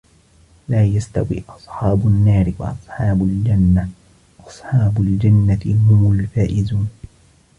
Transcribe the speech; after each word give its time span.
لا 0.69 0.85
يستوي 0.85 1.43
أصحاب 1.49 2.07
النار 2.07 2.53
وأصحاب 2.59 3.21
الجنة 3.23 3.89
أصحاب 4.39 5.01
الجنة 5.01 5.59
هم 5.65 6.19
الفائزون 6.19 6.89